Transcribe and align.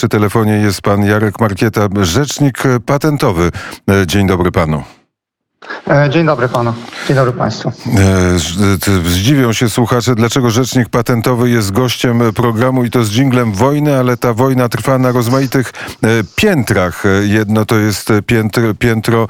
Przy 0.00 0.08
telefonie 0.08 0.52
jest 0.52 0.82
pan 0.82 1.04
Jarek 1.04 1.40
Markieta, 1.40 1.88
rzecznik 2.02 2.62
patentowy. 2.86 3.50
Dzień 4.06 4.26
dobry 4.26 4.52
panu. 4.52 4.82
E, 5.90 6.10
dzień 6.10 6.26
dobry 6.26 6.48
panu. 6.48 6.74
Dzień 7.08 7.16
dobry 7.16 7.32
państwu. 7.32 7.68
E, 7.68 7.72
zdziwią 9.04 9.52
się 9.52 9.70
słuchacze, 9.70 10.14
dlaczego 10.14 10.50
rzecznik 10.50 10.88
patentowy 10.88 11.50
jest 11.50 11.72
gościem 11.72 12.22
programu 12.34 12.84
i 12.84 12.90
to 12.90 13.04
z 13.04 13.10
dżinglem 13.10 13.52
wojny, 13.52 13.98
ale 13.98 14.16
ta 14.16 14.34
wojna 14.34 14.68
trwa 14.68 14.98
na 14.98 15.12
rozmaitych 15.12 15.72
e, 16.02 16.08
piętrach. 16.36 17.04
Jedno 17.22 17.64
to 17.64 17.78
jest 17.78 18.12
piętro, 18.26 18.74
piętro 18.74 19.26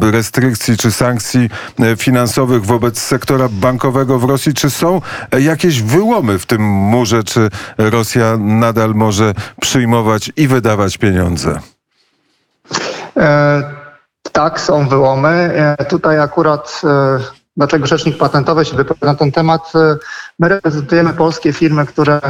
restrykcji 0.00 0.76
czy 0.76 0.92
sankcji 0.92 1.50
finansowych 1.96 2.64
wobec 2.64 3.00
sektora 3.00 3.48
bankowego 3.48 4.18
w 4.18 4.24
Rosji. 4.24 4.54
Czy 4.54 4.70
są 4.70 5.00
jakieś 5.40 5.82
wyłomy 5.82 6.38
w 6.38 6.46
tym 6.46 6.62
murze? 6.62 7.24
Czy 7.24 7.50
Rosja 7.78 8.36
nadal 8.38 8.94
może 8.94 9.34
przyjmować 9.60 10.32
i 10.36 10.48
wydawać 10.48 10.98
pieniądze? 10.98 11.60
E 13.16 13.81
tak, 14.32 14.60
są 14.60 14.88
wyłomy. 14.88 15.52
E, 15.78 15.84
tutaj 15.84 16.18
akurat 16.18 16.82
e, 16.84 17.18
dlaczego 17.56 17.86
rzecznik 17.86 18.18
patentowy 18.18 18.64
się 18.64 18.76
wypowiada 18.76 19.06
na 19.06 19.14
ten 19.14 19.32
temat. 19.32 19.72
E, 19.74 19.96
my 20.38 20.48
reprezentujemy 20.48 21.12
polskie 21.12 21.52
firmy, 21.52 21.86
które 21.86 22.20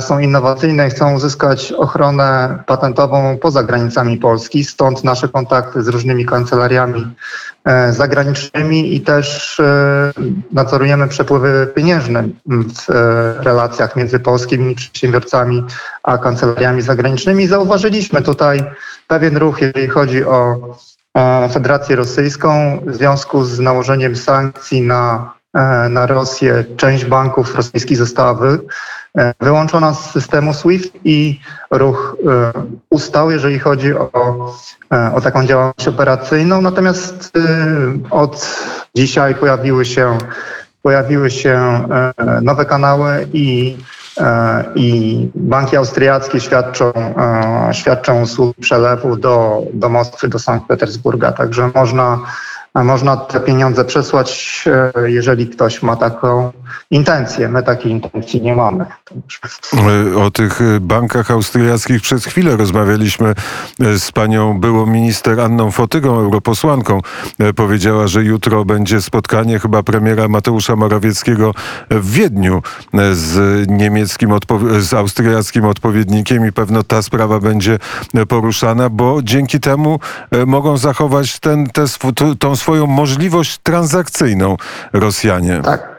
są 0.00 0.18
innowacyjne 0.18 0.86
i 0.86 0.90
chcą 0.90 1.14
uzyskać 1.14 1.72
ochronę 1.72 2.58
patentową 2.66 3.38
poza 3.38 3.62
granicami 3.62 4.16
Polski, 4.16 4.64
stąd 4.64 5.04
nasze 5.04 5.28
kontakty 5.28 5.82
z 5.82 5.88
różnymi 5.88 6.26
kancelariami 6.26 7.14
zagranicznymi 7.90 8.94
i 8.94 9.00
też 9.00 9.60
nadzorujemy 10.52 11.08
przepływy 11.08 11.72
pieniężne 11.74 12.28
w 12.46 12.92
relacjach 13.38 13.96
między 13.96 14.18
polskimi 14.18 14.74
przedsiębiorcami 14.74 15.64
a 16.02 16.18
kancelariami 16.18 16.82
zagranicznymi. 16.82 17.46
Zauważyliśmy 17.46 18.22
tutaj 18.22 18.64
pewien 19.08 19.36
ruch, 19.36 19.60
jeżeli 19.60 19.88
chodzi 19.88 20.24
o 20.24 20.54
e, 20.54 21.03
Federację 21.52 21.96
Rosyjską 21.96 22.80
w 22.86 22.94
związku 22.94 23.44
z 23.44 23.60
nałożeniem 23.60 24.16
sankcji 24.16 24.82
na, 24.82 25.32
e, 25.54 25.88
na 25.88 26.06
Rosję. 26.06 26.64
Część 26.76 27.04
banków 27.04 27.54
rosyjskich 27.54 27.96
została 27.96 28.34
wy, 28.34 28.58
e, 29.18 29.34
wyłączona 29.40 29.94
z 29.94 30.10
systemu 30.10 30.54
SWIFT 30.54 30.92
i 31.04 31.40
ruch 31.70 32.16
ustał, 32.90 33.30
jeżeli 33.30 33.58
chodzi 33.58 33.94
o, 33.94 34.08
o 35.14 35.20
taką 35.20 35.46
działalność 35.46 35.88
operacyjną. 35.88 36.60
Natomiast 36.60 37.32
od 38.10 38.56
dzisiaj 38.96 39.34
pojawiły 39.34 39.84
się, 39.84 40.18
pojawiły 40.82 41.30
się 41.30 41.88
nowe 42.42 42.64
kanały 42.64 43.28
i 43.32 43.76
E, 43.76 44.03
i 44.74 45.28
banki 45.34 45.76
austriackie 45.76 46.40
świadczą, 46.40 46.92
e, 46.94 47.68
świadczą 47.72 48.22
usługi 48.22 48.60
przelewu 48.60 49.16
do, 49.16 49.62
do 49.72 49.88
Moskwy, 49.88 50.28
do 50.28 50.38
Sankt 50.38 50.66
Petersburga, 50.66 51.32
także 51.32 51.70
można 51.74 52.18
można 52.74 53.16
te 53.16 53.40
pieniądze 53.40 53.84
przesłać, 53.84 54.64
e, 54.96 55.10
jeżeli 55.10 55.46
ktoś 55.46 55.82
ma 55.82 55.96
taką 55.96 56.52
intencję. 56.90 57.48
My 57.48 57.62
takiej 57.62 57.92
intencji 57.92 58.42
nie 58.42 58.56
mamy. 58.56 58.86
O 60.16 60.30
tych 60.30 60.60
bankach 60.80 61.30
austriackich 61.30 62.02
przez 62.02 62.24
chwilę 62.24 62.56
rozmawialiśmy 62.56 63.34
e, 63.80 63.98
z 63.98 64.12
panią 64.12 64.60
byłą 64.60 64.86
minister 64.86 65.40
Anną 65.40 65.70
Fotygą, 65.70 66.14
europosłanką. 66.18 67.00
E, 67.38 67.52
powiedziała, 67.52 68.06
że 68.06 68.24
jutro 68.24 68.64
będzie 68.64 69.02
spotkanie 69.02 69.58
chyba 69.58 69.82
premiera 69.82 70.28
Mateusza 70.28 70.76
Morawieckiego 70.76 71.54
w 71.90 72.10
Wiedniu 72.12 72.62
z 73.12 73.64
niemieckim, 73.70 74.30
z 74.78 74.94
austriackim 74.94 75.64
odpowiednikiem 75.64 76.46
i 76.46 76.52
pewno 76.52 76.82
ta 76.82 77.02
sprawa 77.02 77.40
będzie 77.40 77.78
poruszana, 78.28 78.88
bo 78.88 79.22
dzięki 79.22 79.60
temu 79.60 80.00
mogą 80.46 80.76
zachować 80.76 81.40
ten, 81.40 81.66
te, 81.66 81.84
tą 82.38 82.56
swoją 82.56 82.86
możliwość 82.86 83.58
transakcyjną 83.58 84.56
Rosjanie. 84.92 85.60
Tak. 85.64 85.93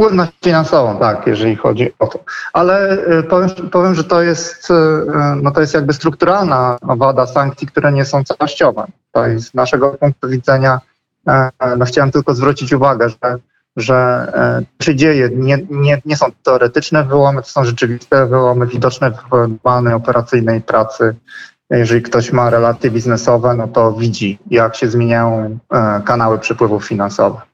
Płynność 0.00 0.32
finansową, 0.44 0.98
tak, 0.98 1.26
jeżeli 1.26 1.56
chodzi 1.56 1.92
o 1.98 2.06
to. 2.06 2.24
Ale 2.52 2.98
y, 3.18 3.22
powiem, 3.22 3.50
powiem, 3.72 3.94
że 3.94 4.04
to 4.04 4.22
jest, 4.22 4.70
y, 4.70 4.74
no 5.42 5.50
to 5.50 5.60
jest 5.60 5.74
jakby 5.74 5.92
strukturalna 5.92 6.78
wada 6.82 7.26
sankcji, 7.26 7.66
które 7.66 7.92
nie 7.92 8.04
są 8.04 8.24
całościowe. 8.24 8.86
To 9.12 9.26
jest 9.26 9.50
z 9.50 9.54
naszego 9.54 9.90
punktu 9.90 10.28
widzenia, 10.28 10.80
e, 11.28 11.50
no 11.76 11.84
chciałem 11.84 12.10
tylko 12.10 12.34
zwrócić 12.34 12.72
uwagę, 12.72 13.08
że, 13.08 13.36
że 13.76 13.96
e, 14.80 14.84
się 14.84 14.94
dzieje, 14.94 15.30
nie, 15.32 15.58
nie, 15.70 16.02
nie 16.04 16.16
są 16.16 16.26
teoretyczne 16.42 17.04
wyłomy, 17.04 17.42
to 17.42 17.48
są 17.48 17.64
rzeczywiste 17.64 18.26
wyłomy 18.26 18.66
widoczne 18.66 19.10
w 19.10 19.30
normalnej 19.30 19.94
operacyjnej 19.94 20.60
pracy 20.60 21.14
jeżeli 21.70 22.02
ktoś 22.02 22.32
ma 22.32 22.50
relacje 22.50 22.90
biznesowe, 22.90 23.54
no 23.54 23.68
to 23.68 23.92
widzi, 23.92 24.38
jak 24.50 24.76
się 24.76 24.88
zmieniają 24.88 25.58
e, 25.72 26.02
kanały 26.04 26.38
przepływów 26.38 26.84
finansowych. 26.84 27.49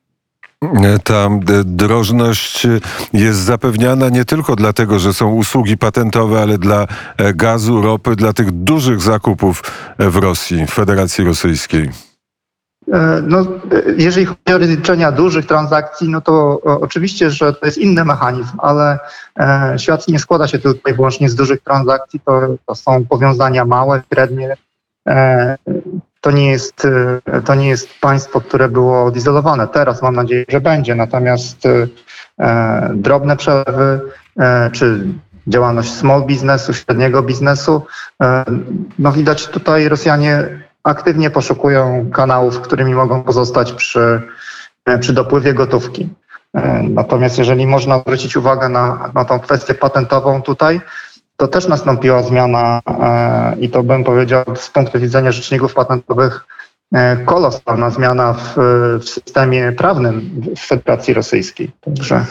Ta 1.05 1.29
drożność 1.65 2.67
jest 3.13 3.39
zapewniana 3.39 4.09
nie 4.09 4.25
tylko 4.25 4.57
dlatego, 4.57 4.99
że 4.99 5.15
są 5.15 5.33
usługi 5.33 5.79
patentowe, 5.79 6.43
ale 6.43 6.59
dla 6.59 6.87
e, 7.17 7.35
gazu, 7.35 7.83
ropy, 7.83 8.17
dla 8.17 8.33
tych 8.33 8.51
dużych 8.51 9.01
zakupów 9.01 9.63
w 9.99 10.17
Rosji, 10.17 10.67
w 10.67 10.71
Federacji 10.71 11.25
Rosyjskiej. 11.25 11.91
E, 12.93 13.23
no, 13.27 13.47
jeżeli 13.97 14.27
chodzi 14.27 14.55
o 14.55 14.59
rozliczenia 14.59 15.13
dużych 15.13 15.47
transakcji, 15.47 16.09
no 16.09 16.21
to 16.21 16.61
oczywiście, 16.63 17.31
że 17.31 17.53
to 17.53 17.67
jest 17.67 17.79
inny 17.79 18.05
mechanizm, 18.05 18.57
ale 18.59 18.99
e, 19.39 19.75
świat 19.79 20.09
nie 20.09 20.19
składa 20.19 20.49
się 20.49 20.59
tylko 20.59 20.91
i 20.91 20.95
wyłącznie 20.95 21.29
z 21.29 21.35
dużych 21.35 21.63
transakcji, 21.63 22.21
to, 22.21 22.41
to 22.67 22.75
są 22.75 23.07
powiązania 23.07 23.65
małe, 23.65 24.03
średnie. 24.13 24.57
E, 26.27 26.31
to 26.31 26.31
nie, 26.31 26.51
jest, 26.51 26.87
to 27.45 27.55
nie 27.55 27.69
jest 27.69 27.89
państwo, 28.01 28.41
które 28.41 28.69
było 28.69 29.05
odizolowane. 29.05 29.69
Teraz 29.69 30.03
mam 30.03 30.15
nadzieję, 30.15 30.45
że 30.49 30.61
będzie. 30.61 30.95
Natomiast 30.95 31.63
drobne 32.95 33.37
przelewy 33.37 34.01
czy 34.73 35.05
działalność 35.47 35.93
small 35.93 36.25
biznesu, 36.25 36.75
średniego 36.75 37.23
biznesu, 37.23 37.83
no 38.99 39.13
widać 39.13 39.47
tutaj 39.47 39.89
Rosjanie 39.89 40.63
aktywnie 40.85 41.31
poszukują 41.31 42.11
kanałów, 42.13 42.61
którymi 42.61 42.95
mogą 42.95 43.23
pozostać 43.23 43.73
przy, 43.73 44.23
przy 45.01 45.13
dopływie 45.13 45.55
gotówki. 45.55 46.09
E, 46.57 46.83
natomiast 46.83 47.39
jeżeli 47.39 47.67
można 47.67 47.99
zwrócić 47.99 48.37
uwagę 48.37 48.69
na, 48.69 49.11
na 49.15 49.25
tą 49.25 49.41
kwestię 49.41 49.75
patentową 49.75 50.43
tutaj, 50.43 50.81
to 51.37 51.49
też 51.49 51.69
nastąpiła 51.69 52.23
zmiana 52.23 52.81
e, 52.87 53.57
i 53.61 53.69
to 53.69 53.83
bym 53.83 54.05
powiedział 54.05 54.45
z 54.57 54.71
punktu 54.71 55.01
widzenia 55.01 55.33
rzeczników 55.33 55.75
patentowych 55.75 56.47
e, 56.95 57.17
kolosalna 57.17 57.91
zmiana 57.91 58.33
w, 58.33 58.55
w 59.01 59.09
systemie 59.09 59.73
prawnym 59.73 60.43
w 60.57 60.61
Federacji 60.61 61.15
Rosyjskiej. 61.15 61.71
Także 61.81 62.25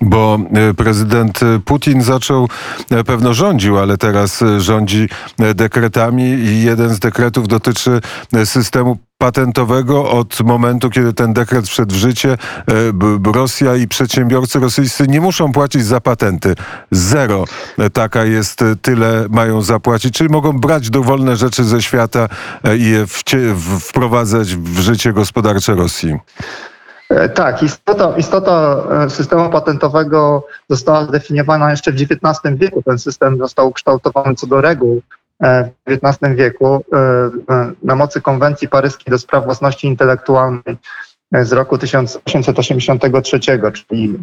bo 0.00 0.38
e, 0.54 0.74
prezydent 0.74 1.40
Putin 1.64 2.02
zaczął, 2.02 2.48
e, 2.90 3.04
pewno 3.04 3.34
rządził, 3.34 3.78
ale 3.78 3.98
teraz 3.98 4.42
e, 4.42 4.60
rządzi 4.60 5.08
dekretami 5.54 6.22
i 6.24 6.62
jeden 6.62 6.94
z 6.94 6.98
dekretów 6.98 7.48
dotyczy 7.48 8.00
systemu 8.44 8.98
patentowego 9.18 10.10
od 10.10 10.40
momentu, 10.40 10.90
kiedy 10.90 11.12
ten 11.12 11.32
dekret 11.32 11.68
wszedł 11.68 11.94
w 11.94 11.98
życie, 11.98 12.38
Rosja 13.34 13.76
i 13.76 13.88
przedsiębiorcy 13.88 14.58
rosyjscy 14.58 15.06
nie 15.08 15.20
muszą 15.20 15.52
płacić 15.52 15.84
za 15.84 16.00
patenty. 16.00 16.54
Zero. 16.90 17.44
Taka 17.92 18.24
jest, 18.24 18.64
tyle 18.82 19.26
mają 19.30 19.62
zapłacić. 19.62 20.14
Czyli 20.14 20.30
mogą 20.30 20.52
brać 20.52 20.90
dowolne 20.90 21.36
rzeczy 21.36 21.64
ze 21.64 21.82
świata 21.82 22.28
i 22.78 22.84
je 22.84 23.06
wprowadzać 23.80 24.56
w 24.56 24.78
życie 24.78 25.12
gospodarcze 25.12 25.74
Rosji. 25.74 26.18
E, 27.10 27.28
tak, 27.28 27.62
istota, 27.62 28.16
istota 28.16 28.82
e, 29.04 29.10
systemu 29.10 29.50
patentowego 29.50 30.46
została 30.70 31.04
zdefiniowana 31.04 31.70
jeszcze 31.70 31.92
w 31.92 31.94
XIX 31.94 32.56
wieku. 32.56 32.82
Ten 32.82 32.98
system 32.98 33.38
został 33.38 33.68
ukształtowany 33.68 34.34
co 34.34 34.46
do 34.46 34.60
reguł 34.60 35.02
e, 35.42 35.70
w 35.86 35.92
XIX 35.92 36.36
wieku 36.36 36.84
na 37.82 37.94
mocy 37.94 38.20
konwencji 38.20 38.68
paryskiej 38.68 39.10
do 39.10 39.18
spraw 39.18 39.44
własności 39.44 39.86
intelektualnej 39.86 40.76
z 41.32 41.52
roku 41.52 41.78
1883, 41.78 43.40
czyli 43.72 44.18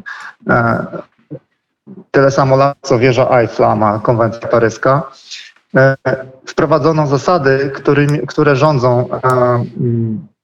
tyle 2.11 2.31
samo 2.31 2.55
lat 2.55 2.77
co 2.81 2.99
wieża 2.99 3.39
Eiffla 3.39 3.75
ma 3.75 3.99
konwencja 3.99 4.47
paryska. 4.47 5.11
Wprowadzono 6.45 7.07
zasady, 7.07 7.71
którymi, 7.75 8.27
które 8.27 8.55
rządzą 8.55 9.09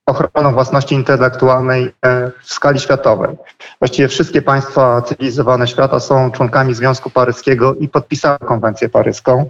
ochroną 0.09 0.53
własności 0.53 0.95
intelektualnej 0.95 1.91
e, 2.06 2.31
w 2.44 2.53
skali 2.53 2.79
światowej. 2.79 3.35
Właściwie 3.79 4.07
wszystkie 4.07 4.41
państwa 4.41 5.01
cywilizowane 5.01 5.67
świata 5.67 6.00
są 6.00 6.31
członkami 6.31 6.73
Związku 6.73 7.09
Paryskiego 7.09 7.75
i 7.75 7.89
podpisały 7.89 8.38
konwencję 8.39 8.89
paryską. 8.89 9.50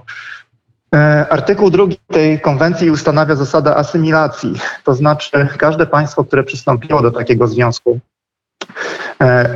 E, 0.95 1.25
artykuł 1.29 1.69
drugi 1.69 1.97
tej 2.07 2.41
konwencji 2.41 2.91
ustanawia 2.91 3.35
zasadę 3.35 3.75
asymilacji, 3.75 4.53
to 4.83 4.94
znaczy 4.94 5.47
każde 5.57 5.85
państwo, 5.85 6.23
które 6.23 6.44
przystąpiło 6.44 7.01
do 7.01 7.11
takiego 7.11 7.47
związku, 7.47 8.00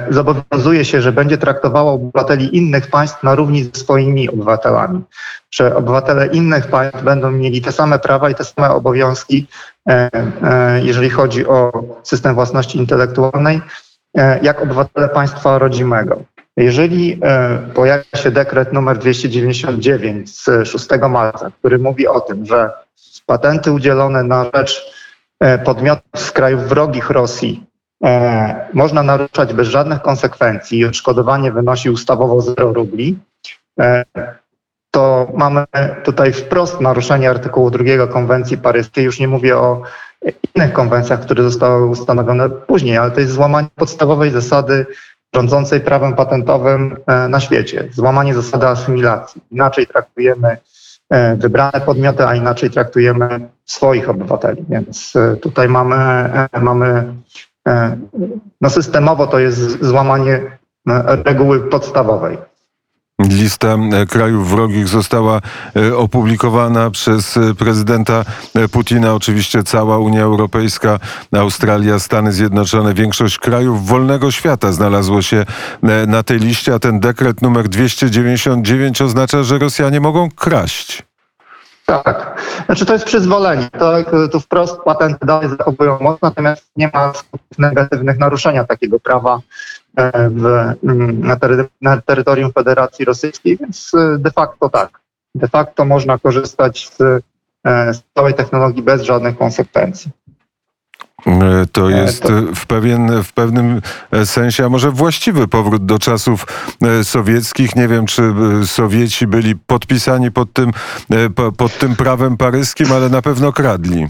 zobowiązuje 0.10 0.86
się, 0.86 1.02
że 1.02 1.12
będzie 1.12 1.38
traktowała 1.38 1.92
obywateli 1.92 2.58
innych 2.58 2.88
państw 2.88 3.24
na 3.24 3.36
równi 3.36 3.64
ze 3.64 3.72
swoimi 3.74 4.30
obywatelami. 4.30 5.02
Że 5.52 5.76
obywatele 5.76 6.28
innych 6.28 6.68
państw 6.68 7.04
będą 7.04 7.32
mieli 7.32 7.62
te 7.62 7.72
same 7.72 8.00
prawa 8.00 8.30
i 8.30 8.36
te 8.36 8.44
same 8.44 8.70
obowiązki, 8.70 9.48
e, 9.90 10.10
jeżeli 10.84 11.10
chodzi 11.10 11.48
o 11.48 11.84
system 12.04 12.36
własności 12.36 12.78
intelektualnej, 12.78 13.62
jak 14.42 14.62
obywatele 14.62 15.10
państwa 15.10 15.58
rodzimego. 15.60 16.24
Jeżeli 16.58 17.20
pojawia 17.74 18.04
się 18.16 18.32
dekret 18.32 18.74
numer 18.74 18.98
299 18.98 20.40
z 20.40 20.68
6 20.68 20.88
marca, 21.10 21.52
który 21.60 21.80
mówi 21.80 22.08
o 22.08 22.22
tym, 22.22 22.46
że 22.46 22.72
patenty 23.26 23.72
udzielone 23.72 24.24
na 24.24 24.46
rzecz 24.56 24.94
podmiotów 25.66 26.22
z 26.22 26.32
krajów 26.32 26.64
wrogich 26.64 27.10
Rosji 27.10 27.66
E, 27.73 27.73
można 28.74 29.04
naruszać 29.04 29.54
bez 29.54 29.68
żadnych 29.68 30.02
konsekwencji 30.02 30.86
odszkodowanie 30.86 31.52
wynosi 31.52 31.90
ustawowo 31.90 32.42
0 32.42 32.74
rubli, 32.74 33.20
e, 33.80 34.06
to 34.92 35.32
mamy 35.34 35.66
tutaj 36.04 36.34
wprost 36.34 36.82
naruszenie 36.82 37.30
artykułu 37.30 37.72
2 37.72 38.08
konwencji 38.08 38.58
paryskiej. 38.58 39.06
Już 39.06 39.20
nie 39.20 39.28
mówię 39.28 39.58
o 39.58 39.82
innych 40.56 40.74
konwencjach, 40.74 41.22
które 41.22 41.44
zostały 41.44 41.86
ustanowione 41.86 42.50
później, 42.50 42.98
ale 42.98 43.12
to 43.12 43.20
jest 43.20 43.34
złamanie 43.34 43.68
podstawowej 43.76 44.32
zasady 44.32 44.86
rządzącej 45.36 45.82
prawem 45.82 46.16
patentowym 46.16 46.98
e, 47.08 47.28
na 47.28 47.40
świecie. 47.40 47.90
Złamanie 47.92 48.34
zasady 48.34 48.68
asymilacji. 48.68 49.42
Inaczej 49.52 49.88
traktujemy 49.88 50.58
wybrane 51.38 51.82
podmioty, 51.86 52.28
a 52.28 52.36
inaczej 52.36 52.70
traktujemy 52.70 53.50
swoich 53.66 54.10
obywateli. 54.10 54.66
Więc 54.70 55.14
tutaj 55.42 55.70
mamy, 55.70 56.30
mamy 56.62 57.14
E, 57.44 57.53
no 58.62 58.70
systemowo 58.70 59.28
to 59.28 59.40
jest 59.40 59.84
złamanie 59.86 60.58
e, 60.90 61.24
reguły 61.24 61.60
podstawowej. 61.60 62.38
Lista 63.20 63.68
e, 63.68 64.06
krajów 64.06 64.50
wrogich 64.50 64.88
została 64.88 65.42
opublikowana 65.98 66.90
przez 66.92 67.40
prezydenta 67.60 68.26
Putina. 68.72 69.14
Oczywiście 69.14 69.64
cała 69.64 69.98
Unia 69.98 70.22
Europejska, 70.22 71.00
Australia, 71.32 72.00
Stany 72.00 72.32
Zjednoczone, 72.32 72.94
większość 72.94 73.38
krajów 73.38 73.88
wolnego 73.88 74.32
świata 74.32 74.72
znalazło 74.72 75.22
się 75.22 75.46
na 76.08 76.24
tej 76.24 76.40
liście, 76.40 76.74
a 76.74 76.80
ten 76.80 77.00
dekret 77.00 77.42
numer 77.42 77.70
299 77.70 79.02
oznacza, 79.02 79.44
że 79.44 79.60
Rosjanie 79.60 80.00
mogą 80.00 80.30
kraść. 80.32 81.04
Tak. 82.02 82.42
Znaczy 82.66 82.86
to 82.86 82.94
jest 82.94 83.06
przyzwolenie. 83.06 83.70
To, 83.80 83.94
tu 84.32 84.40
wprost 84.40 84.82
patenty 84.82 85.26
dalej 85.26 85.50
zachowują 85.50 85.98
moc, 86.02 86.22
natomiast 86.22 86.72
nie 86.76 86.90
ma 86.94 87.14
negatywnych 87.58 88.20
naruszenia 88.20 88.64
takiego 88.64 89.00
prawa 89.00 89.40
e, 89.98 90.30
w, 90.30 90.74
na, 91.14 91.36
tery, 91.36 91.66
na 91.82 92.02
terytorium 92.02 92.54
Federacji 92.54 93.06
Rosyjskiej, 93.06 93.58
więc 93.58 93.92
e, 93.94 94.18
de 94.18 94.32
facto 94.32 94.70
tak. 94.70 95.00
De 95.36 95.48
facto 95.48 95.86
można 95.86 96.18
korzystać 96.18 96.90
z, 96.90 97.02
e, 97.66 97.94
z 97.94 98.04
całej 98.14 98.34
technologii 98.34 98.84
bez 98.84 99.02
żadnych 99.02 99.38
konsekwencji. 99.38 100.12
E, 101.28 101.66
to 101.72 101.92
e, 101.92 101.98
jest 101.98 102.24
w, 102.56 102.66
pewien, 102.66 103.24
w 103.24 103.34
pewnym 103.34 103.82
e, 104.12 104.26
sensie, 104.26 104.66
a 104.66 104.70
może 104.70 104.92
właściwy 104.92 105.48
powrót 105.48 105.86
do 105.86 106.00
czasów 106.00 106.46
sowieckich. 107.04 107.76
Nie 107.76 107.88
wiem, 107.88 108.06
czy 108.06 108.34
Sowieci 108.66 109.28
byli 109.28 109.56
podpisani 109.56 110.32
pod 110.32 110.54
tym, 110.54 110.72
pod 111.58 111.78
tym 111.78 111.96
prawem 111.96 112.38
paryskim, 112.38 112.92
ale 112.92 113.10
na 113.10 113.22
pewno 113.22 113.54
kradli. 113.54 114.08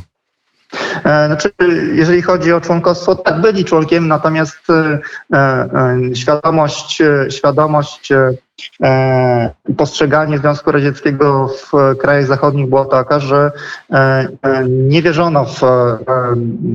Znaczy, 1.27 1.51
jeżeli 1.94 2.21
chodzi 2.21 2.54
o 2.54 2.62
członkostwo, 2.62 3.16
tak 3.16 3.42
byli 3.42 3.66
członkiem, 3.66 4.07
natomiast 4.07 4.57
świadomość, 6.13 7.01
świadomość 7.30 8.12
E, 8.12 8.33
postrzeganie 9.77 10.38
Związku 10.38 10.71
Radzieckiego 10.71 11.48
w 11.48 11.98
krajach 11.98 12.25
zachodnich 12.25 12.69
było 12.69 12.86
taka, 12.86 13.19
że 13.19 13.51
e, 13.92 13.98
e, 14.42 14.63
nie 14.68 15.01
wierzono 15.01 15.45
w 15.45 15.62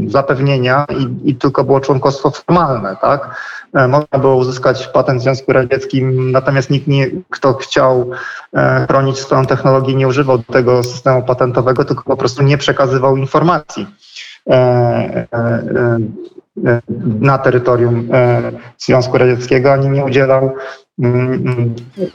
zapewnienia 0.07 0.87
i, 0.99 1.31
i 1.31 1.35
tylko 1.35 1.65
było 1.65 1.81
członkostwo 1.81 2.31
formalne, 2.31 2.97
tak? 3.01 3.37
Można 3.89 4.19
było 4.19 4.37
uzyskać 4.37 4.87
patent 4.87 5.21
w 5.21 5.23
Związku 5.23 5.53
Radzieckim, 5.53 6.33
natomiast 6.33 6.71
nikt, 6.71 6.87
nie, 6.87 7.07
kto 7.31 7.55
chciał 7.55 8.11
chronić 8.87 9.19
swoją 9.19 9.47
technologię, 9.47 9.95
nie 9.95 10.09
używał 10.09 10.39
tego 10.39 10.83
systemu 10.83 11.23
patentowego, 11.23 11.85
tylko 11.85 12.03
po 12.05 12.17
prostu 12.17 12.43
nie 12.43 12.59
przekazywał 12.59 13.17
informacji 13.17 13.87
na 17.21 17.39
terytorium 17.39 18.09
Związku 18.79 19.19
Radzieckiego, 19.19 19.73
ani 19.73 19.89
nie 19.89 20.05
udzielał 20.05 20.53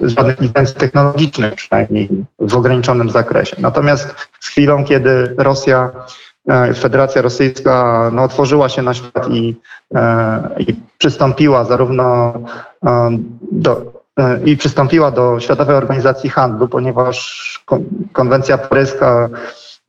żadnych 0.01 0.41
licencji 0.41 0.75
technologicznych, 0.75 1.55
przynajmniej 1.55 2.09
w 2.39 2.55
ograniczonym 2.55 3.09
zakresie. 3.09 3.55
Natomiast 3.59 4.15
z 4.39 4.47
chwilą, 4.47 4.85
kiedy 4.85 5.35
Rosja, 5.37 5.91
e, 6.49 6.73
Federacja 6.73 7.21
Rosyjska 7.21 8.09
no, 8.13 8.23
otworzyła 8.23 8.69
się 8.69 8.81
na 8.81 8.93
świat 8.93 9.29
i, 9.29 9.55
e, 9.95 10.49
i 10.59 10.75
przystąpiła 10.97 11.65
zarówno 11.65 12.33
e, 12.85 13.17
do, 13.51 14.03
i 14.45 14.57
przystąpiła 14.57 15.11
do 15.11 15.39
Światowej 15.39 15.75
Organizacji 15.75 16.29
Handlu, 16.29 16.67
ponieważ 16.67 17.63
konwencja 18.13 18.57
paryska 18.57 19.29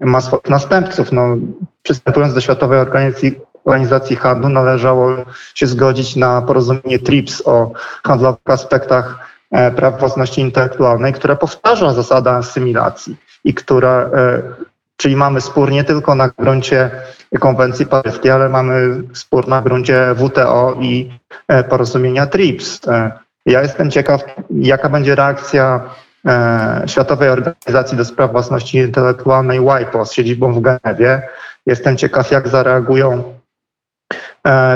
ma 0.01 0.21
swoich 0.21 0.49
następców. 0.49 1.13
No, 1.13 1.37
przystępując 1.83 2.35
do 2.35 2.41
Światowej 2.41 2.79
Organizacji 2.79 3.41
Organizacji 3.65 4.17
Handlu 4.17 4.49
należało 4.49 5.11
się 5.55 5.67
zgodzić 5.67 6.17
na 6.17 6.43
porozumienie 6.43 6.99
TRIPS 6.99 7.43
o 7.47 7.73
handlowych 8.07 8.41
aspektach 8.47 9.29
e, 9.51 9.71
praw 9.71 10.01
własności 10.01 10.41
intelektualnej, 10.41 11.13
które 11.13 11.37
powtarza 11.37 11.93
zasadę 11.93 12.31
asymilacji 12.31 13.17
i 13.45 13.55
która, 13.55 14.11
e, 14.15 14.43
czyli 14.97 15.17
mamy 15.17 15.41
spór 15.41 15.71
nie 15.71 15.85
tylko 15.85 16.15
na 16.15 16.29
gruncie 16.29 16.91
konwencji 17.41 17.87
paryskiej, 17.87 18.31
ale 18.31 18.49
mamy 18.49 19.03
spór 19.13 19.49
na 19.49 19.63
gruncie 19.63 20.15
WTO 20.15 20.77
i 20.81 21.19
e, 21.49 21.65
porozumienia 21.65 22.27
TRIPS. 22.27 22.81
Ja 23.47 23.63
jestem 23.63 23.91
ciekaw, 23.91 24.25
jaka 24.51 24.89
będzie 24.89 25.15
reakcja 25.15 25.81
Światowej 26.87 27.29
Organizacji 27.29 27.99
do 27.99 28.05
Spraw 28.05 28.33
Własności 28.33 28.79
Intelektualnej 28.79 29.61
WIPO 29.61 30.07
z 30.07 30.13
siedzibą 30.13 30.53
w 30.53 30.61
Genewie. 30.61 31.23
Jestem 31.67 31.97
ciekaw, 31.97 32.31
jak 32.31 32.49
zareagują 32.49 33.35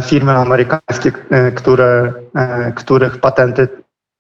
firmy 0.03 0.33
amerykańskie, 0.33 1.13
e, 1.31 1.53
które, 1.53 2.13
e, 2.35 2.73
których 2.73 3.21
patenty 3.21 3.69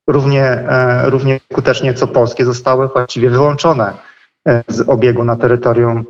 równie, 0.08 0.64
równie 1.04 1.40
skutecznie 1.52 1.94
co 1.94 2.06
polskie 2.06 2.44
zostały 2.44 2.88
właściwie 2.88 3.30
wyłączone 3.30 3.92
z 4.68 4.88
obiegu 4.88 5.24
na 5.24 5.36
terytorium 5.36 6.04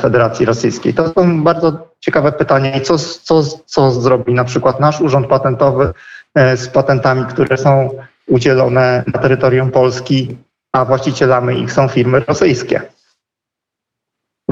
Federacji 0.00 0.46
Rosyjskiej. 0.46 0.94
To 0.94 1.08
są 1.08 1.44
bardzo 1.44 1.88
ciekawe 2.00 2.32
pytania 2.32 2.76
i 2.76 2.80
co, 2.80 2.98
co, 2.98 3.42
co 3.66 3.90
zrobi 3.90 4.34
na 4.34 4.44
przykład 4.44 4.80
nasz 4.80 5.00
Urząd 5.00 5.26
Patentowy 5.26 5.92
z 6.36 6.68
patentami, 6.68 7.24
które 7.24 7.56
są 7.56 7.90
udzielone 8.26 9.04
na 9.14 9.18
terytorium 9.18 9.70
Polski, 9.70 10.36
a 10.72 10.84
właścicielami 10.84 11.62
ich 11.62 11.72
są 11.72 11.88
firmy 11.88 12.20
rosyjskie. 12.20 12.82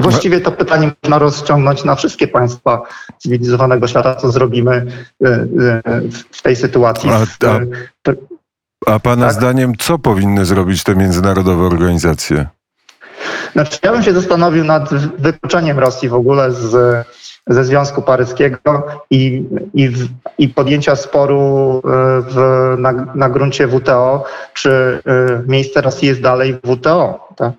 Właściwie 0.03 0.41
to 0.41 0.51
pytanie 0.51 0.91
można 1.03 1.19
rozciągnąć 1.19 1.83
na 1.83 1.95
wszystkie 1.95 2.27
państwa 2.27 2.81
cywilizowanego 3.17 3.87
świata, 3.87 4.15
co 4.15 4.31
zrobimy 4.31 4.85
y, 5.21 5.27
y, 5.27 6.09
w 6.31 6.41
tej 6.41 6.55
sytuacji. 6.55 7.09
A, 7.09 7.17
a, 7.47 7.59
a 8.93 8.99
Pana 8.99 9.25
tak? 9.25 9.35
zdaniem, 9.35 9.73
co 9.75 9.99
powinny 9.99 10.45
zrobić 10.45 10.83
te 10.83 10.95
międzynarodowe 10.95 11.63
organizacje? 11.63 12.47
Znaczy, 13.53 13.79
ja 13.83 13.91
bym 13.91 14.03
się 14.03 14.13
zastanowił 14.13 14.63
nad 14.63 14.93
wykluczeniem 15.19 15.79
Rosji 15.79 16.09
w 16.09 16.13
ogóle 16.13 16.51
z, 16.51 17.05
ze 17.47 17.63
Związku 17.63 18.01
Paryskiego 18.01 18.83
i, 19.09 19.45
i, 19.73 19.91
i 20.37 20.49
podjęcia 20.49 20.95
sporu 20.95 21.77
y, 21.77 21.81
w, 22.21 22.35
na, 22.77 22.91
na 23.15 23.29
gruncie 23.29 23.67
WTO, 23.67 24.25
czy 24.53 25.01
miejsce 25.47 25.81
Rosji 25.81 26.07
jest 26.07 26.21
dalej 26.21 26.53
w 26.53 26.75
WTO. 26.75 27.27
Tak? 27.35 27.53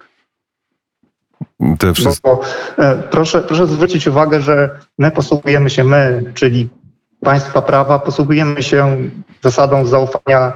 Te 1.79 1.95
wszystkie... 1.95 2.31
Bo, 2.31 2.41
e, 2.79 2.95
proszę, 3.11 3.41
proszę 3.41 3.67
zwrócić 3.67 4.07
uwagę, 4.07 4.41
że 4.41 4.79
my 4.99 5.11
posługujemy 5.11 5.71
się, 5.71 5.85
my, 5.85 6.23
czyli 6.35 6.69
państwa 7.21 7.63
prawa, 7.63 7.99
posługujemy 7.99 8.63
się 8.63 8.97
zasadą 9.43 9.87
zaufania 9.87 10.53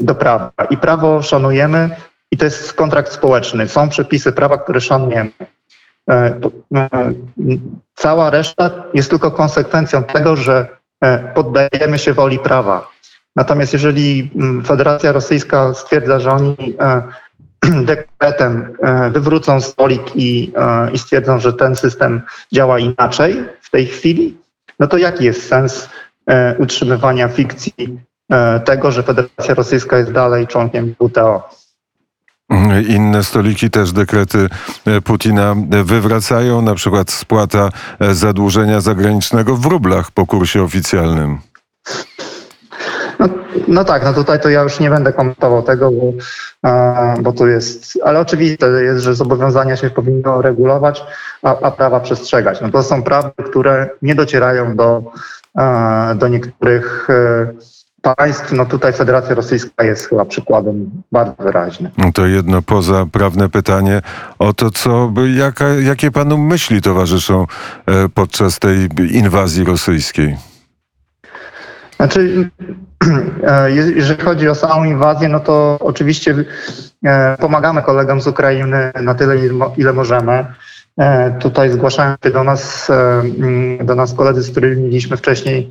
do 0.00 0.14
prawa. 0.14 0.52
I 0.70 0.76
prawo 0.76 1.22
szanujemy, 1.22 1.90
i 2.30 2.36
to 2.36 2.44
jest 2.44 2.72
kontrakt 2.72 3.12
społeczny. 3.12 3.68
Są 3.68 3.88
przepisy 3.88 4.32
prawa, 4.32 4.58
które 4.58 4.80
szanujemy. 4.80 5.30
E, 6.10 6.40
e, 6.74 6.88
cała 7.94 8.30
reszta 8.30 8.70
jest 8.94 9.10
tylko 9.10 9.30
konsekwencją 9.30 10.04
tego, 10.04 10.36
że 10.36 10.78
poddajemy 11.34 11.98
się 11.98 12.14
woli 12.14 12.38
prawa. 12.38 12.90
Natomiast 13.36 13.72
jeżeli 13.72 14.30
mm, 14.34 14.64
Federacja 14.64 15.12
Rosyjska 15.12 15.74
stwierdza, 15.74 16.20
że 16.20 16.30
oni 16.30 16.56
dekretem 17.84 18.76
e, 18.82 19.10
wywrócą 19.10 19.60
stolik 19.60 20.02
i, 20.16 20.52
e, 20.56 20.90
i 20.90 20.98
stwierdzą, 20.98 21.40
że 21.40 21.52
ten 21.52 21.76
system 21.76 22.22
działa 22.52 22.78
inaczej 22.78 23.44
w 23.60 23.70
tej 23.70 23.86
chwili, 23.86 24.36
no 24.80 24.86
to 24.86 24.98
jaki 24.98 25.24
jest 25.24 25.48
sens 25.48 25.88
e, 26.26 26.56
utrzymywania 26.58 27.28
fikcji 27.28 28.08
tego, 28.64 28.90
że 28.90 29.02
Federacja 29.02 29.54
Rosyjska 29.54 29.98
jest 29.98 30.12
dalej 30.12 30.46
członkiem 30.46 30.94
WTO. 31.00 31.48
Inne 32.88 33.24
stoliki 33.24 33.70
też 33.70 33.92
dekrety 33.92 34.48
Putina 35.04 35.54
wywracają, 35.84 36.62
na 36.62 36.74
przykład 36.74 37.10
spłata 37.10 37.70
zadłużenia 38.00 38.80
zagranicznego 38.80 39.56
w 39.56 39.66
rublach 39.66 40.10
po 40.10 40.26
kursie 40.26 40.62
oficjalnym. 40.62 41.38
No, 43.18 43.28
no, 43.68 43.84
tak, 43.84 44.04
no 44.04 44.12
tutaj 44.12 44.40
to 44.40 44.48
ja 44.48 44.62
już 44.62 44.80
nie 44.80 44.90
będę 44.90 45.12
komentował 45.12 45.62
tego, 45.62 45.90
bo, 45.90 46.12
bo 47.20 47.32
tu 47.32 47.46
jest, 47.46 47.98
ale 48.04 48.20
oczywiste 48.20 48.66
jest, 48.66 49.04
że 49.04 49.14
zobowiązania 49.14 49.76
się 49.76 49.90
powinno 49.90 50.42
regulować, 50.42 51.04
a, 51.42 51.60
a 51.60 51.70
prawa 51.70 52.00
przestrzegać. 52.00 52.60
No 52.60 52.70
to 52.70 52.82
są 52.82 53.02
prawa, 53.02 53.30
które 53.50 53.88
nie 54.02 54.14
docierają 54.14 54.76
do, 54.76 55.02
do 56.16 56.28
niektórych 56.28 57.08
e, 57.10 57.52
państw. 58.02 58.52
No 58.52 58.66
tutaj 58.66 58.92
Federacja 58.92 59.34
Rosyjska 59.34 59.84
jest 59.84 60.08
chyba 60.08 60.24
przykładem 60.24 60.90
bardzo 61.12 61.34
wyraźnym. 61.38 61.92
To 62.14 62.26
jedno 62.26 62.62
poza 62.62 63.06
prawne 63.12 63.48
pytanie 63.48 64.02
o 64.38 64.52
to, 64.52 64.70
co, 64.70 65.12
jaka, 65.36 65.68
jakie 65.68 66.10
panu 66.10 66.38
myśli 66.38 66.82
towarzyszą 66.82 67.46
e, 67.86 68.08
podczas 68.08 68.58
tej 68.58 68.88
inwazji 69.10 69.64
rosyjskiej? 69.64 70.36
Znaczy, 71.98 72.50
e, 73.46 73.70
jeżeli 73.70 74.22
chodzi 74.22 74.48
o 74.48 74.54
samą 74.54 74.84
inwazję, 74.84 75.28
no 75.28 75.40
to 75.40 75.78
oczywiście 75.80 76.34
e, 77.04 77.36
pomagamy 77.40 77.82
kolegom 77.82 78.20
z 78.20 78.26
Ukrainy 78.26 78.92
na 79.02 79.14
tyle, 79.14 79.36
ile 79.76 79.92
możemy. 79.92 80.46
E, 80.98 81.30
tutaj 81.38 81.70
zgłaszają 81.70 82.14
się 82.24 82.30
do 82.30 82.44
nas, 82.44 82.90
do 83.84 83.94
nas 83.94 84.14
koledzy, 84.14 84.42
z 84.42 84.50
którymi 84.50 84.82
mieliśmy 84.82 85.16
wcześniej 85.16 85.70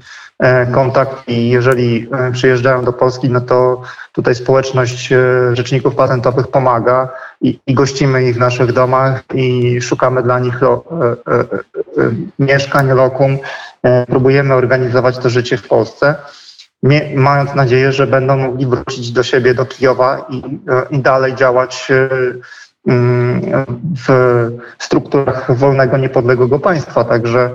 kontakt 0.72 1.28
i 1.28 1.50
jeżeli 1.50 2.10
przyjeżdżają 2.32 2.84
do 2.84 2.94
Polski, 2.94 3.30
no 3.30 3.42
to 3.42 3.82
tutaj 4.12 4.36
społeczność 4.36 5.14
rzeczników 5.54 5.96
patentowych 5.96 6.48
pomaga 6.48 7.10
i, 7.42 7.60
i 7.68 7.74
gościmy 7.74 8.24
ich 8.24 8.36
w 8.36 8.40
naszych 8.40 8.74
domach 8.74 9.24
i 9.34 9.82
szukamy 9.82 10.24
dla 10.24 10.40
nich 10.40 10.62
lo, 10.62 10.84
mieszkań, 12.40 12.92
lokum, 12.94 13.38
próbujemy 14.08 14.54
organizować 14.54 15.18
to 15.18 15.30
życie 15.30 15.58
w 15.58 15.68
Polsce, 15.68 16.16
mając 17.16 17.56
nadzieję, 17.56 17.92
że 17.92 18.08
będą 18.08 18.38
mogli 18.38 18.66
wrócić 18.66 19.12
do 19.12 19.24
siebie, 19.24 19.54
do 19.54 19.66
Kijowa 19.66 20.26
i, 20.30 20.38
e, 20.70 20.86
i 20.90 21.00
dalej 21.00 21.36
działać 21.36 21.88
e, 21.92 22.10
mm, 22.88 23.42
w 24.08 24.50
strukturach 24.80 25.58
wolnego, 25.58 25.98
niepodległego 25.98 26.60
państwa. 26.60 27.04
Także 27.04 27.50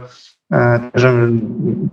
że 0.95 1.13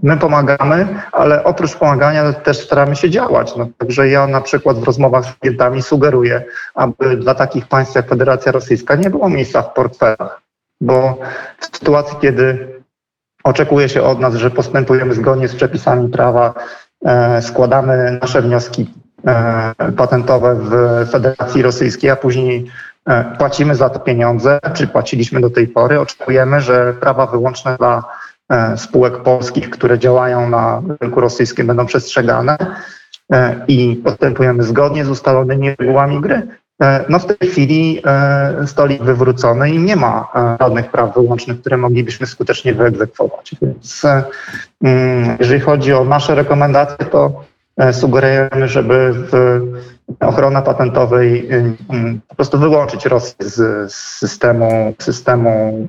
my 0.03 0.17
pomagamy, 0.17 0.87
ale 1.11 1.43
oprócz 1.43 1.75
pomagania 1.75 2.33
też 2.33 2.59
staramy 2.59 2.95
się 2.95 3.09
działać. 3.09 3.55
No, 3.55 3.67
także 3.77 4.09
ja 4.09 4.27
na 4.27 4.41
przykład 4.41 4.79
w 4.79 4.83
rozmowach 4.83 5.25
z 5.25 5.33
klientami 5.33 5.81
sugeruję, 5.81 6.43
aby 6.75 7.17
dla 7.17 7.35
takich 7.35 7.67
państw 7.67 7.95
jak 7.95 8.09
Federacja 8.09 8.51
Rosyjska 8.51 8.95
nie 8.95 9.09
było 9.09 9.29
miejsca 9.29 9.61
w 9.61 9.73
portfelach, 9.73 10.41
bo 10.81 11.17
w 11.59 11.65
sytuacji, 11.77 12.17
kiedy 12.21 12.78
Oczekuje 13.43 13.89
się 13.89 14.01
od 14.01 14.19
nas, 14.19 14.35
że 14.35 14.51
postępujemy 14.51 15.13
zgodnie 15.13 15.47
z 15.47 15.55
przepisami 15.55 16.09
prawa, 16.09 16.53
e, 17.05 17.41
składamy 17.41 18.19
nasze 18.21 18.41
wnioski 18.41 18.93
e, 19.27 19.73
patentowe 19.97 20.55
w 20.55 20.71
Federacji 21.11 21.61
Rosyjskiej, 21.61 22.09
a 22.09 22.15
później 22.15 22.71
e, 23.05 23.35
płacimy 23.37 23.75
za 23.75 23.89
to 23.89 23.99
pieniądze, 23.99 24.59
czy 24.73 24.87
płaciliśmy 24.87 25.41
do 25.41 25.49
tej 25.49 25.67
pory. 25.67 25.99
Oczekujemy, 25.99 26.61
że 26.61 26.93
prawa 26.93 27.25
wyłączne 27.25 27.77
dla 27.77 28.03
spółek 28.75 29.17
polskich, 29.17 29.69
które 29.69 29.99
działają 29.99 30.49
na 30.49 30.81
rynku 31.01 31.21
rosyjskim 31.21 31.67
będą 31.67 31.85
przestrzegane 31.85 32.57
i 33.67 34.01
postępujemy 34.03 34.63
zgodnie 34.63 35.05
z 35.05 35.09
ustalonymi 35.09 35.75
regułami 35.79 36.21
gry. 36.21 36.47
E, 36.81 37.05
no 37.09 37.19
w 37.19 37.25
tej 37.25 37.49
chwili 37.49 38.01
e, 38.05 38.67
stolik 38.67 39.03
wywrócony 39.03 39.69
i 39.69 39.79
nie 39.79 39.95
ma 39.95 40.27
e, 40.35 40.57
żadnych 40.61 40.91
praw 40.91 41.13
wyłącznych, 41.13 41.61
które 41.61 41.77
moglibyśmy 41.77 42.27
skutecznie 42.27 42.73
wyegzekwować. 42.73 43.55
Więc 43.61 44.05
mm, 44.83 45.37
jeżeli 45.39 45.59
chodzi 45.59 45.93
o 45.93 46.03
nasze 46.03 46.35
rekomendacje, 46.35 47.05
to 47.05 47.43
sugerujemy, 47.91 48.67
żeby 48.67 49.13
w 49.13 49.61
ochrona 50.19 50.61
patentowej 50.61 51.47
mm, 51.49 52.21
po 52.27 52.35
prostu 52.35 52.59
wyłączyć 52.59 53.05
Rosję 53.05 53.35
z 53.39 53.93
systemu, 53.93 54.93
systemu 54.99 55.87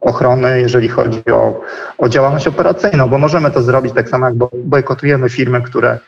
ochrony, 0.00 0.60
jeżeli 0.60 0.88
chodzi 0.88 1.22
o, 1.32 1.60
o 1.98 2.08
działalność 2.08 2.46
operacyjną, 2.46 3.08
bo 3.08 3.18
możemy 3.18 3.50
to 3.50 3.62
zrobić 3.62 3.92
tak 3.94 4.08
samo, 4.08 4.26
jak 4.26 4.34
bojkotujemy 4.64 5.30
firmy, 5.30 5.62
które 5.62 5.98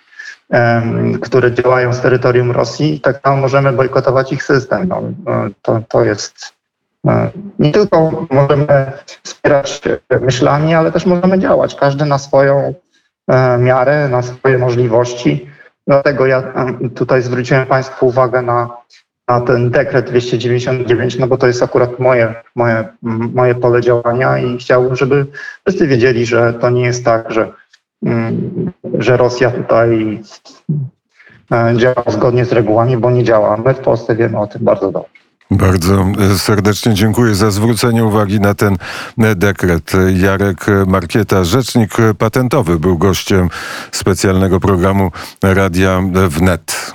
które 1.21 1.53
działają 1.53 1.93
z 1.93 2.01
terytorium 2.01 2.51
Rosji, 2.51 3.01
tak 3.01 3.21
samo 3.25 3.37
możemy 3.37 3.73
bojkotować 3.73 4.33
ich 4.33 4.43
system. 4.43 4.89
No, 4.89 5.03
no, 5.25 5.33
to, 5.63 5.81
to 5.89 6.05
jest 6.05 6.55
e, 7.07 7.31
nie 7.59 7.73
tylko 7.73 8.27
możemy 8.31 8.93
wspierać 9.23 9.83
myślami, 10.21 10.75
ale 10.75 10.93
też 10.93 11.07
możemy 11.07 11.39
działać, 11.39 11.75
każdy 11.75 12.05
na 12.05 12.19
swoją 12.19 12.75
e, 13.29 13.59
miarę, 13.59 14.09
na 14.09 14.23
swoje 14.23 14.59
możliwości. 14.59 15.47
Dlatego 15.87 16.27
ja 16.27 16.53
tutaj 16.95 17.23
zwróciłem 17.23 17.67
Państwu 17.67 18.07
uwagę 18.07 18.43
na, 18.43 18.77
na 19.29 19.41
ten 19.41 19.71
dekret 19.71 20.07
299, 20.07 21.19
no 21.19 21.27
bo 21.27 21.37
to 21.37 21.47
jest 21.47 21.63
akurat 21.63 21.99
moje, 21.99 22.35
moje, 22.57 22.89
moje 23.35 23.55
pole 23.55 23.81
działania 23.81 24.39
i 24.39 24.59
chciałbym, 24.59 24.97
żeby 24.97 25.27
wszyscy 25.67 25.87
wiedzieli, 25.87 26.27
że 26.27 26.53
to 26.53 26.71
nie 26.71 26.83
jest 26.83 27.05
tak, 27.05 27.33
że 27.33 27.53
Mm, 28.05 28.73
że 28.99 29.17
Rosja 29.17 29.51
tutaj 29.51 30.21
e, 31.53 31.75
działa 31.77 32.05
zgodnie 32.07 32.45
z 32.45 32.53
regułami, 32.53 32.97
bo 32.97 33.11
nie 33.11 33.25
działa. 33.25 33.57
My 33.57 33.75
w 33.75 33.79
Polsce 33.79 34.17
wiemy 34.17 34.39
o 34.39 34.47
tym 34.47 34.65
bardzo 34.65 34.93
dobrze. 34.93 35.09
Bardzo 35.51 36.07
e, 36.35 36.39
serdecznie 36.39 36.95
dziękuję 36.95 37.35
za 37.35 37.51
zwrócenie 37.51 38.05
uwagi 38.05 38.41
na 38.41 38.55
ten 38.55 38.77
e, 39.19 39.35
dekret. 39.35 39.93
Jarek 40.17 40.67
Markieta, 40.87 41.45
rzecznik 41.45 41.91
patentowy, 42.19 42.79
był 42.79 42.99
gościem 42.99 43.49
specjalnego 43.93 44.61
programu 44.61 45.11
Radia 45.43 46.03
Wnet. 46.29 46.93